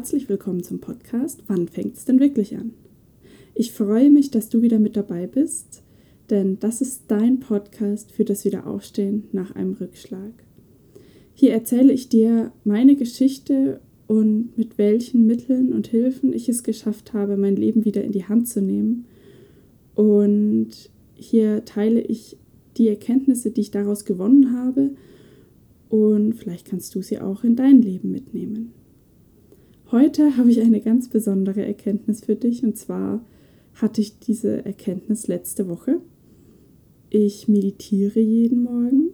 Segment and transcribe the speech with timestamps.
[0.00, 2.72] herzlich willkommen zum Podcast Wann fängt es denn wirklich an?
[3.52, 5.82] Ich freue mich, dass du wieder mit dabei bist,
[6.30, 10.32] denn das ist dein Podcast für das Wiederaufstehen nach einem Rückschlag.
[11.34, 17.12] Hier erzähle ich dir meine Geschichte und mit welchen Mitteln und Hilfen ich es geschafft
[17.12, 19.04] habe, mein Leben wieder in die Hand zu nehmen.
[19.94, 20.70] Und
[21.12, 22.38] hier teile ich
[22.78, 24.92] die Erkenntnisse, die ich daraus gewonnen habe
[25.90, 28.72] und vielleicht kannst du sie auch in dein Leben mitnehmen.
[29.92, 33.24] Heute habe ich eine ganz besondere Erkenntnis für dich und zwar
[33.74, 36.00] hatte ich diese Erkenntnis letzte Woche.
[37.08, 39.10] Ich meditiere jeden Morgen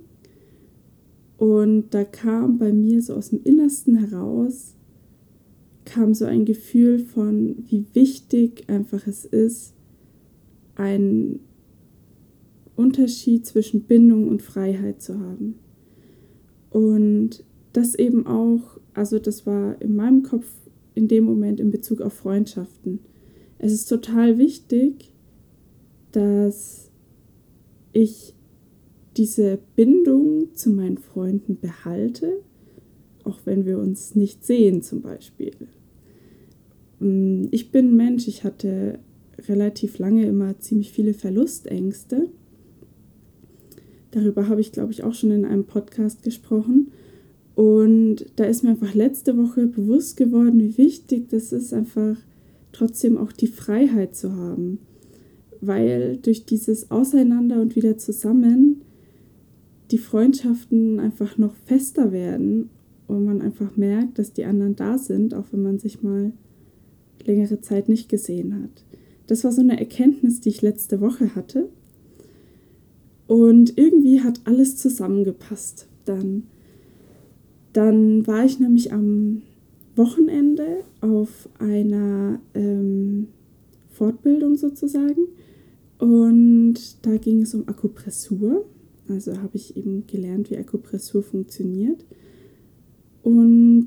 [1.39, 4.75] und da kam bei mir so aus dem Innersten heraus,
[5.87, 9.73] kam so ein Gefühl von, wie wichtig einfach es ist,
[10.75, 11.41] einen
[12.75, 15.55] Unterschied zwischen Bindung und Freiheit zu haben.
[16.69, 20.47] Und das eben auch, also das war in meinem Kopf
[20.97, 22.99] in dem Moment in Bezug auf Freundschaften.
[23.59, 25.13] Es ist total wichtig,
[26.11, 26.91] dass
[27.93, 28.35] ich
[29.17, 32.41] diese Bindung zu meinen Freunden behalte,
[33.23, 35.53] auch wenn wir uns nicht sehen zum Beispiel.
[36.99, 38.99] Mm, ich bin Mensch, ich hatte
[39.49, 42.29] relativ lange immer ziemlich viele Verlustängste
[44.17, 46.91] Darüber habe ich, glaube ich, auch schon in einem Podcast gesprochen.
[47.57, 52.17] Und da ist mir einfach letzte Woche bewusst geworden, wie wichtig das ist, einfach
[52.73, 54.79] trotzdem auch die Freiheit zu haben.
[55.63, 58.83] Weil durch dieses Auseinander und wieder zusammen
[59.91, 62.69] die Freundschaften einfach noch fester werden
[63.07, 66.33] und man einfach merkt, dass die anderen da sind, auch wenn man sich mal
[67.25, 68.85] längere Zeit nicht gesehen hat.
[69.29, 71.71] Das war so eine Erkenntnis, die ich letzte Woche hatte.
[73.27, 75.89] Und irgendwie hat alles zusammengepasst.
[76.05, 76.45] Dann,
[77.77, 79.43] dann war ich nämlich am
[79.95, 83.29] Wochenende auf einer ähm,
[83.91, 85.29] Fortbildung sozusagen.
[85.99, 88.67] Und da ging es um Akupressur.
[89.09, 92.05] Also habe ich eben gelernt, wie Akupressur funktioniert.
[93.23, 93.87] Und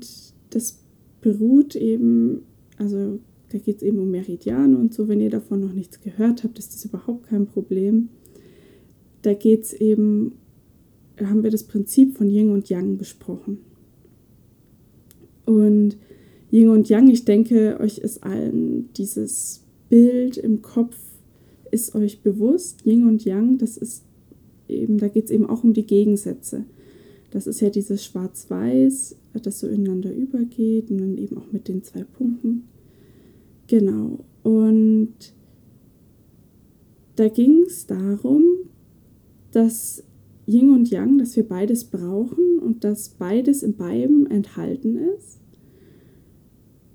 [0.50, 0.80] das
[1.20, 2.42] beruht eben,
[2.76, 5.08] also da geht es eben um Meridiane und so.
[5.08, 8.08] Wenn ihr davon noch nichts gehört habt, ist das überhaupt kein Problem
[9.22, 10.32] da geht es eben,
[11.16, 13.58] da haben wir das Prinzip von Yin und Yang besprochen.
[15.50, 15.96] Und
[16.52, 20.96] Yin und Yang, ich denke, euch ist allen dieses Bild im Kopf,
[21.72, 22.86] ist euch bewusst.
[22.86, 24.04] Yin und Yang, das ist
[24.68, 26.64] eben, da geht es eben auch um die Gegensätze.
[27.32, 31.82] Das ist ja dieses Schwarz-Weiß, das so ineinander übergeht und dann eben auch mit den
[31.82, 32.68] zwei Punkten.
[33.66, 34.20] Genau.
[34.44, 35.14] Und
[37.16, 38.44] da ging es darum,
[39.50, 40.04] dass
[40.46, 45.39] Yin und Yang, dass wir beides brauchen und dass beides in beidem enthalten ist.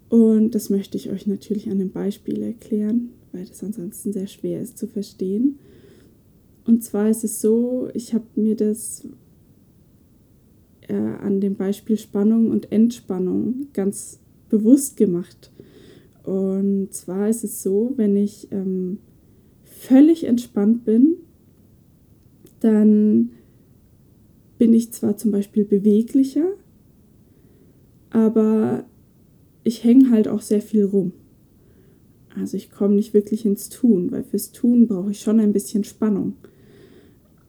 [0.09, 4.61] Und das möchte ich euch natürlich an dem Beispiel erklären, weil das ansonsten sehr schwer
[4.61, 5.59] ist zu verstehen.
[6.65, 9.07] Und zwar ist es so, ich habe mir das
[10.87, 15.51] äh, an dem Beispiel Spannung und Entspannung ganz bewusst gemacht.
[16.23, 18.99] Und zwar ist es so, wenn ich ähm,
[19.63, 21.17] völlig entspannt bin,
[22.59, 23.31] dann
[24.57, 26.47] bin ich zwar zum Beispiel beweglicher,
[28.09, 28.85] aber
[29.65, 31.11] ich hänge halt auch sehr viel rum.
[32.39, 35.83] Also ich komme nicht wirklich ins Tun, weil fürs Tun brauche ich schon ein bisschen
[35.83, 36.33] Spannung.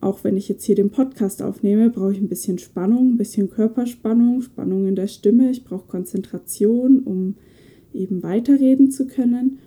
[0.00, 3.50] Auch wenn ich jetzt hier den Podcast aufnehme, brauche ich ein bisschen Spannung, ein bisschen
[3.50, 5.50] Körperspannung, Spannung in der Stimme.
[5.50, 7.34] Ich brauche Konzentration, um
[7.92, 9.58] eben weiterreden zu können.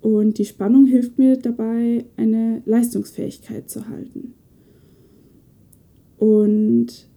[0.00, 4.34] Und die Spannung hilft mir dabei, eine Leistungsfähigkeit zu halten.
[6.18, 7.08] Und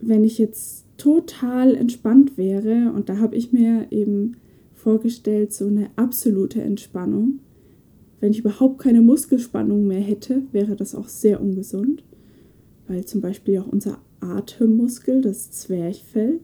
[0.00, 4.36] wenn ich jetzt total entspannt wäre, und da habe ich mir eben
[4.74, 7.40] vorgestellt, so eine absolute Entspannung,
[8.20, 12.02] wenn ich überhaupt keine Muskelspannung mehr hätte, wäre das auch sehr ungesund,
[12.88, 16.40] weil zum Beispiel auch unser Atemmuskel, das Zwerchfell,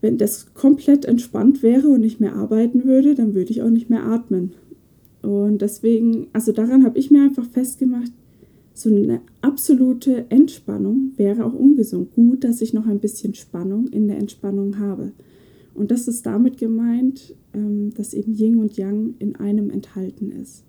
[0.00, 3.90] wenn das komplett entspannt wäre und nicht mehr arbeiten würde, dann würde ich auch nicht
[3.90, 4.52] mehr atmen.
[5.22, 8.12] Und deswegen, also daran habe ich mir einfach festgemacht,
[8.80, 12.14] so eine absolute Entspannung wäre auch ungesund.
[12.14, 15.12] Gut, dass ich noch ein bisschen Spannung in der Entspannung habe.
[15.74, 20.64] Und das ist damit gemeint, ähm, dass eben Yin und Yang in einem enthalten ist.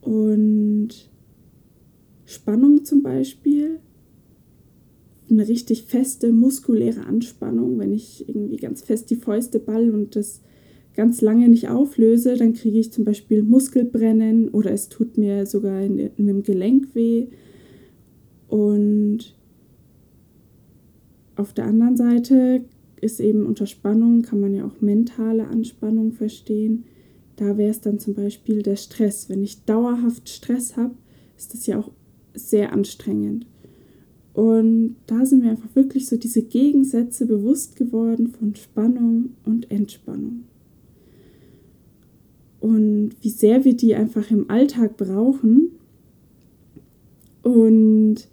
[0.00, 1.10] Und
[2.24, 3.80] Spannung zum Beispiel,
[5.30, 10.40] eine richtig feste muskuläre Anspannung, wenn ich irgendwie ganz fest die Fäuste ball und das
[10.98, 15.80] ganz lange nicht auflöse, dann kriege ich zum Beispiel Muskelbrennen oder es tut mir sogar
[15.80, 17.28] in, in einem Gelenk weh.
[18.48, 19.36] Und
[21.36, 22.64] auf der anderen Seite
[23.00, 26.82] ist eben unter Spannung, kann man ja auch mentale Anspannung verstehen.
[27.36, 29.28] Da wäre es dann zum Beispiel der Stress.
[29.28, 30.96] Wenn ich dauerhaft Stress habe,
[31.36, 31.92] ist das ja auch
[32.34, 33.46] sehr anstrengend.
[34.32, 40.47] Und da sind mir einfach wirklich so diese Gegensätze bewusst geworden von Spannung und Entspannung.
[42.60, 45.72] Und wie sehr wir die einfach im Alltag brauchen.
[47.42, 48.28] Und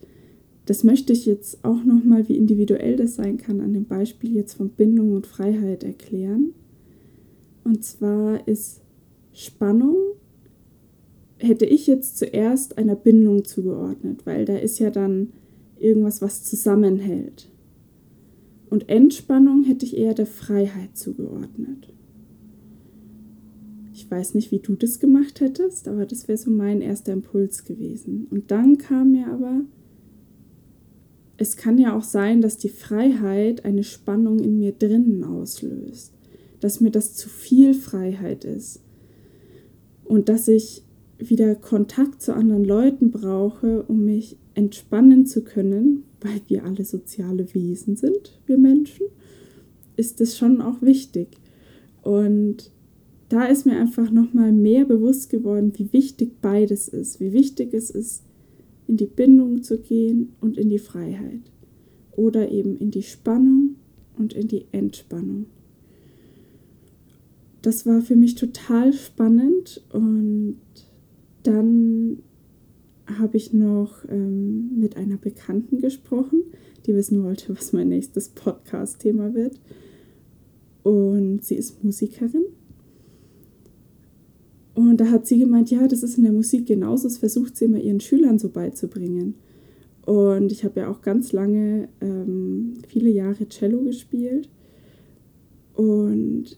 [0.65, 4.55] das möchte ich jetzt auch nochmal, wie individuell das sein kann, an dem Beispiel jetzt
[4.55, 6.53] von Bindung und Freiheit erklären.
[7.63, 8.81] Und zwar ist
[9.33, 9.95] Spannung,
[11.37, 15.33] hätte ich jetzt zuerst einer Bindung zugeordnet, weil da ist ja dann
[15.79, 17.49] irgendwas, was zusammenhält.
[18.69, 21.93] Und Entspannung hätte ich eher der Freiheit zugeordnet.
[24.15, 28.27] Weiß nicht, wie du das gemacht hättest, aber das wäre so mein erster Impuls gewesen.
[28.31, 29.59] Und dann kam mir aber,
[31.35, 36.13] es kann ja auch sein, dass die Freiheit eine Spannung in mir drinnen auslöst,
[36.61, 38.79] dass mir das zu viel Freiheit ist
[40.05, 40.83] und dass ich
[41.17, 47.53] wieder Kontakt zu anderen Leuten brauche, um mich entspannen zu können, weil wir alle soziale
[47.53, 49.07] Wesen sind, wir Menschen,
[49.97, 51.27] ist es schon auch wichtig.
[52.01, 52.71] Und
[53.29, 57.89] da ist mir einfach nochmal mehr bewusst geworden, wie wichtig beides ist, wie wichtig es
[57.89, 58.23] ist,
[58.87, 61.41] in die Bindung zu gehen und in die Freiheit.
[62.11, 63.75] Oder eben in die Spannung
[64.17, 65.47] und in die Entspannung.
[67.61, 70.59] Das war für mich total spannend und
[71.41, 72.19] dann
[73.07, 76.43] habe ich noch ähm, mit einer Bekannten gesprochen,
[76.85, 79.59] die wissen wollte, was mein nächstes Podcast-Thema wird.
[80.83, 82.45] Und sie ist Musikerin.
[84.75, 87.65] Und da hat sie gemeint, ja, das ist in der Musik genauso, das versucht sie
[87.65, 89.35] immer ihren Schülern so beizubringen.
[90.05, 94.49] Und ich habe ja auch ganz lange, ähm, viele Jahre Cello gespielt.
[95.73, 96.57] Und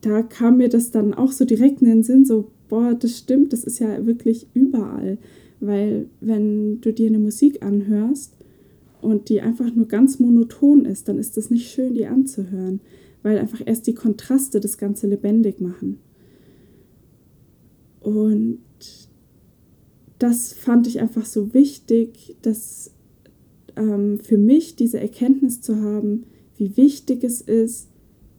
[0.00, 3.52] da kam mir das dann auch so direkt in den Sinn, so, boah, das stimmt,
[3.52, 5.18] das ist ja wirklich überall.
[5.60, 8.34] Weil wenn du dir eine Musik anhörst
[9.00, 12.80] und die einfach nur ganz monoton ist, dann ist das nicht schön, die anzuhören,
[13.22, 15.98] weil einfach erst die Kontraste das Ganze lebendig machen.
[18.02, 18.58] Und
[20.18, 22.92] das fand ich einfach so wichtig, dass
[23.76, 26.24] ähm, für mich diese Erkenntnis zu haben,
[26.56, 27.88] wie wichtig es ist,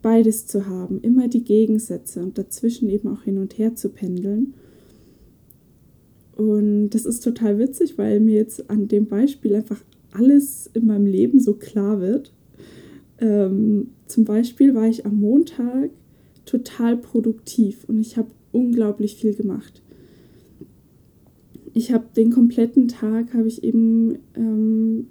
[0.02, 4.54] beides zu haben, immer die Gegensätze und dazwischen eben auch hin und her zu pendeln
[6.36, 9.82] und das ist total witzig, weil mir jetzt an dem Beispiel einfach
[10.12, 12.34] alles in meinem Leben so klar wird.
[13.20, 15.92] Ähm, zum Beispiel war ich am Montag
[16.46, 19.82] total produktiv und ich habe unglaublich viel gemacht.
[21.74, 25.08] Ich habe den kompletten Tag habe ich eben ähm,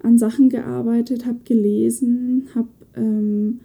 [0.00, 3.60] an Sachen gearbeitet, habe gelesen, habe ähm,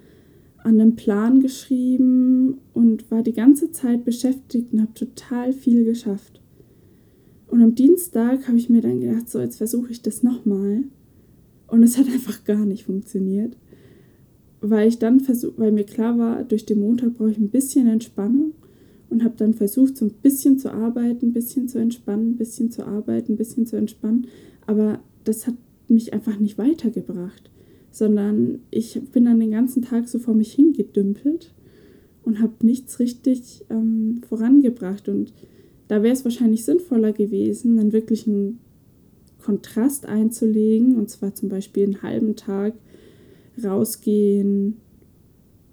[0.57, 6.41] an einem Plan geschrieben und war die ganze Zeit beschäftigt und habe total viel geschafft.
[7.47, 10.83] Und am Dienstag habe ich mir dann gedacht, so jetzt versuche ich das nochmal.
[11.67, 13.57] Und es hat einfach gar nicht funktioniert.
[14.59, 17.87] Weil ich dann versucht, weil mir klar war, durch den Montag brauche ich ein bisschen
[17.87, 18.53] Entspannung
[19.09, 22.71] und habe dann versucht, so ein bisschen zu arbeiten, ein bisschen zu entspannen, ein bisschen
[22.71, 24.27] zu arbeiten, ein bisschen zu entspannen.
[24.65, 25.55] Aber das hat
[25.87, 27.49] mich einfach nicht weitergebracht,
[27.91, 31.53] sondern ich bin dann den ganzen Tag so vor mich hingedümpelt
[32.23, 35.07] und habe nichts richtig ähm, vorangebracht.
[35.07, 35.33] Und
[35.87, 38.59] da wäre es wahrscheinlich sinnvoller gewesen, einen wirklichen
[39.41, 42.73] Kontrast einzulegen, und zwar zum Beispiel einen halben Tag
[43.63, 44.75] rausgehen,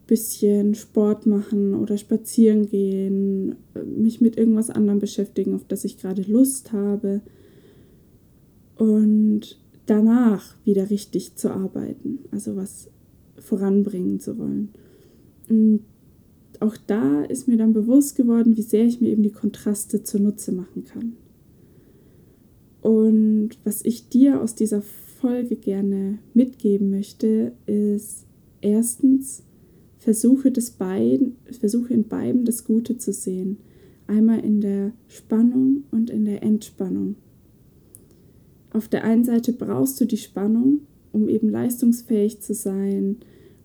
[0.06, 6.22] bisschen Sport machen oder spazieren gehen, mich mit irgendwas anderem beschäftigen, auf das ich gerade
[6.22, 7.22] Lust habe
[8.76, 12.90] und danach wieder richtig zu arbeiten, also was
[13.38, 14.70] voranbringen zu wollen.
[15.48, 15.80] Und
[16.60, 20.52] auch da ist mir dann bewusst geworden, wie sehr ich mir eben die Kontraste zunutze
[20.52, 21.14] machen kann.
[22.80, 28.26] Und was ich dir aus dieser Folge gerne mitgeben möchte, ist
[28.60, 29.42] erstens,
[30.04, 33.56] versuche, das beiden, versuche in beiden das Gute zu sehen.
[34.06, 37.16] Einmal in der Spannung und in der Entspannung.
[38.70, 40.80] Auf der einen Seite brauchst du die Spannung,
[41.12, 43.16] um eben leistungsfähig zu sein,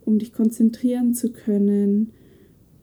[0.06, 2.12] um dich konzentrieren zu können,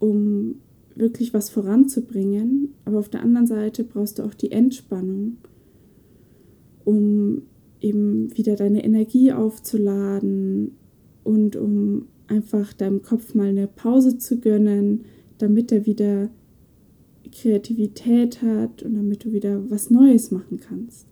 [0.01, 0.57] um
[0.95, 2.75] wirklich was voranzubringen.
[2.85, 5.39] Aber auf der anderen Seite brauchst du auch die Entspannung,
[6.85, 7.43] um
[7.81, 10.73] eben wieder deine Energie aufzuladen
[11.25, 15.05] und um einfach deinem Kopf mal eine Pause zu gönnen,
[15.39, 16.31] damit er wieder
[17.31, 21.07] Kreativität hat und damit du wieder was Neues machen kannst.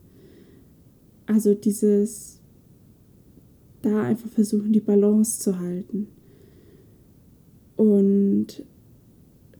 [1.27, 2.41] Also dieses
[3.83, 6.09] da einfach versuchen, die Balance zu halten.
[7.77, 8.65] Und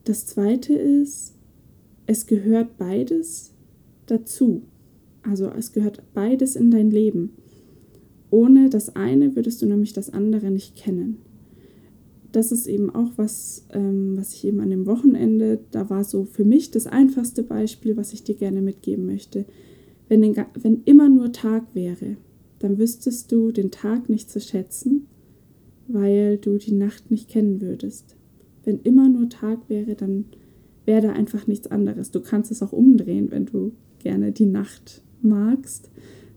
[0.05, 1.35] das Zweite ist,
[2.07, 3.53] es gehört beides
[4.07, 4.63] dazu.
[5.23, 7.31] Also es gehört beides in dein Leben.
[8.31, 11.19] Ohne das eine würdest du nämlich das andere nicht kennen.
[12.35, 16.25] Das ist eben auch was, ähm, was ich eben an dem Wochenende, da war so
[16.25, 19.45] für mich das einfachste Beispiel, was ich dir gerne mitgeben möchte.
[20.09, 22.17] Wenn, den, wenn immer nur Tag wäre,
[22.59, 25.07] dann wüsstest du den Tag nicht zu schätzen,
[25.87, 28.17] weil du die Nacht nicht kennen würdest.
[28.65, 30.25] Wenn immer nur Tag wäre, dann
[30.87, 32.11] wäre da einfach nichts anderes.
[32.11, 35.89] Du kannst es auch umdrehen, wenn du gerne die Nacht magst.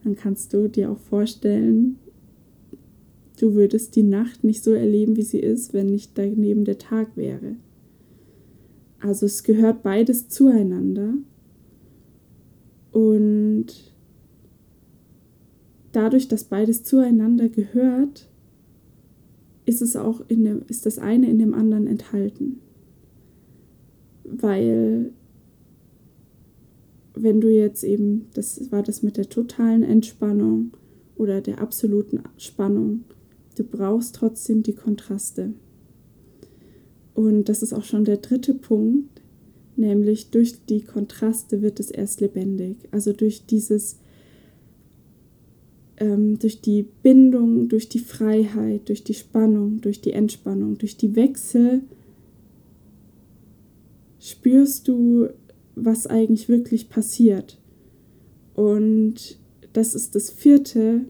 [0.04, 1.98] Dann kannst du dir auch vorstellen,
[3.38, 7.16] du würdest die Nacht nicht so erleben, wie sie ist, wenn nicht daneben der Tag
[7.16, 7.56] wäre.
[9.00, 11.14] Also es gehört beides zueinander.
[12.92, 13.68] Und
[15.92, 18.28] dadurch, dass beides zueinander gehört,
[19.66, 22.60] ist es auch in dem, ist das eine in dem anderen enthalten.
[24.24, 25.12] Weil
[27.14, 30.72] wenn du jetzt eben, das war das mit der totalen Entspannung
[31.16, 33.04] oder der absoluten Spannung,
[33.58, 35.54] du brauchst trotzdem die Kontraste.
[37.14, 39.22] Und das ist auch schon der dritte Punkt,
[39.76, 42.78] nämlich durch die Kontraste wird es erst lebendig.
[42.92, 43.98] Also durch dieses
[45.98, 51.16] ähm, durch die Bindung, durch die Freiheit, durch die Spannung, durch die Entspannung, durch die
[51.16, 51.82] Wechsel
[54.20, 55.30] spürst du,
[55.76, 57.60] was eigentlich wirklich passiert.
[58.54, 59.40] Und
[59.74, 61.06] das ist das vierte,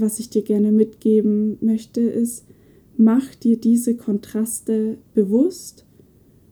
[0.00, 2.44] was ich dir gerne mitgeben möchte, ist,
[2.96, 5.84] mach dir diese Kontraste bewusst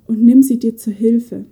[0.07, 1.47] und nimm sie dir zur Hilfe.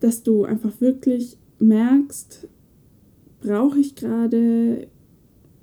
[0.00, 2.48] Dass du einfach wirklich merkst,
[3.40, 4.88] brauche ich gerade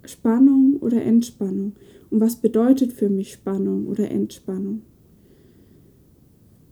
[0.05, 1.73] Spannung oder Entspannung?
[2.09, 4.81] Und was bedeutet für mich Spannung oder Entspannung?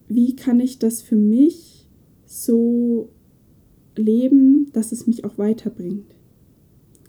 [0.07, 1.87] Wie kann ich das für mich
[2.25, 3.09] so
[3.95, 6.13] leben, dass es mich auch weiterbringt?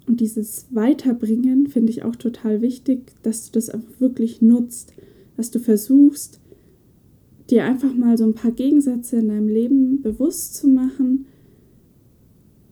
[0.07, 4.95] Und dieses Weiterbringen finde ich auch total wichtig, dass du das einfach wirklich nutzt,
[5.37, 6.41] dass du versuchst,
[7.51, 11.27] dir einfach mal so ein paar Gegensätze in deinem Leben bewusst zu machen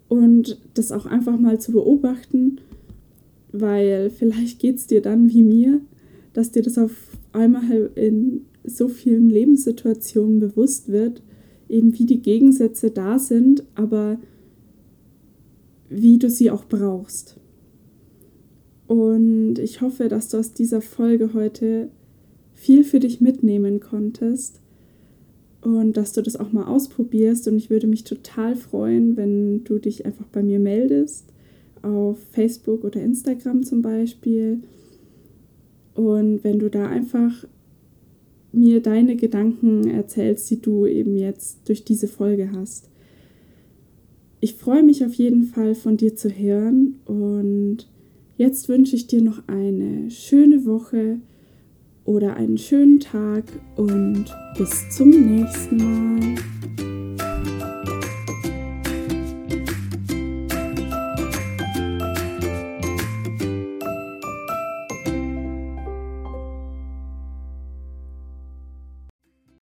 [0.08, 2.58] und das auch einfach mal zu beobachten,
[3.52, 5.80] weil vielleicht geht es dir dann wie mir,
[6.32, 6.92] dass dir das auf
[7.32, 11.22] einmal in so vielen Lebenssituationen bewusst wird,
[11.68, 14.18] eben wie die Gegensätze da sind, aber
[15.90, 17.36] wie du sie auch brauchst.
[18.86, 21.90] Und ich hoffe, dass du aus dieser Folge heute
[22.54, 24.60] viel für dich mitnehmen konntest
[25.62, 27.46] und dass du das auch mal ausprobierst.
[27.48, 31.26] Und ich würde mich total freuen, wenn du dich einfach bei mir meldest,
[31.82, 34.60] auf Facebook oder Instagram zum Beispiel.
[35.94, 37.46] Und wenn du da einfach
[38.52, 42.89] mir deine Gedanken erzählst, die du eben jetzt durch diese Folge hast.
[44.42, 47.86] Ich freue mich auf jeden Fall von dir zu hören und
[48.38, 51.18] jetzt wünsche ich dir noch eine schöne Woche
[52.06, 53.44] oder einen schönen Tag
[53.76, 54.24] und
[54.56, 56.36] bis zum nächsten Mal.